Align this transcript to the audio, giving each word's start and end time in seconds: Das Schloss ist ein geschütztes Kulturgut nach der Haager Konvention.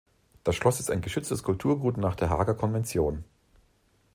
Das 0.43 0.55
Schloss 0.55 0.79
ist 0.79 0.89
ein 0.89 1.01
geschütztes 1.01 1.43
Kulturgut 1.43 1.97
nach 1.97 2.15
der 2.15 2.31
Haager 2.31 2.55
Konvention. 2.55 3.23